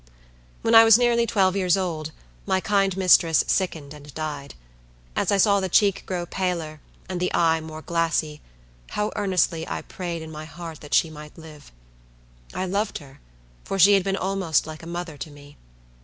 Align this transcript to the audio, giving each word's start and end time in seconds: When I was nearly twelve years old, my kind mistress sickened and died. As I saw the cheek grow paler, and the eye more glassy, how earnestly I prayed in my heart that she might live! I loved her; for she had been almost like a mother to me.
When 0.63 0.73
I 0.73 0.83
was 0.83 0.97
nearly 0.97 1.27
twelve 1.27 1.55
years 1.55 1.77
old, 1.77 2.09
my 2.47 2.59
kind 2.59 2.97
mistress 2.97 3.43
sickened 3.45 3.93
and 3.93 4.11
died. 4.15 4.55
As 5.15 5.31
I 5.31 5.37
saw 5.37 5.59
the 5.59 5.69
cheek 5.69 6.01
grow 6.07 6.25
paler, 6.25 6.81
and 7.07 7.19
the 7.19 7.31
eye 7.35 7.61
more 7.61 7.83
glassy, 7.83 8.41
how 8.89 9.11
earnestly 9.15 9.67
I 9.67 9.83
prayed 9.83 10.23
in 10.23 10.31
my 10.31 10.45
heart 10.45 10.81
that 10.81 10.95
she 10.95 11.11
might 11.11 11.37
live! 11.37 11.71
I 12.51 12.65
loved 12.65 12.97
her; 12.97 13.19
for 13.63 13.77
she 13.77 13.93
had 13.93 14.03
been 14.03 14.17
almost 14.17 14.65
like 14.65 14.81
a 14.81 14.87
mother 14.87 15.17
to 15.17 15.29
me. 15.29 15.55